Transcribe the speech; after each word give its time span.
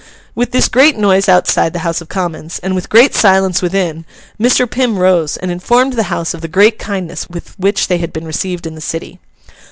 With 0.33 0.49
this 0.49 0.67
great 0.67 0.97
noise 0.97 1.29
outside 1.29 1.73
the 1.73 1.79
House 1.85 2.01
of 2.01 2.09
Commons, 2.09 2.59
and 2.63 2.73
with 2.73 2.89
great 2.89 3.13
silence 3.13 3.61
within, 3.61 4.03
Mr. 4.41 4.67
Pym 4.67 4.97
rose 4.97 5.37
and 5.37 5.51
informed 5.51 5.93
the 5.93 6.09
House 6.09 6.33
of 6.33 6.41
the 6.41 6.47
great 6.47 6.79
kindness 6.79 7.29
with 7.29 7.49
which 7.59 7.87
they 7.87 7.99
had 7.99 8.11
been 8.11 8.25
received 8.25 8.65
in 8.65 8.73
the 8.73 8.81
City. 8.81 9.19